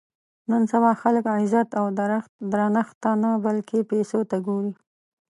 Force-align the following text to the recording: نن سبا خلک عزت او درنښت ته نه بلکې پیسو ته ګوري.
نن 0.49 0.63
سبا 0.73 0.91
خلک 1.01 1.25
عزت 1.35 1.69
او 1.79 1.85
درنښت 2.53 2.95
ته 3.03 3.11
نه 3.23 3.31
بلکې 3.45 3.79
پیسو 3.91 4.19
ته 4.29 4.37
ګوري. 4.47 4.73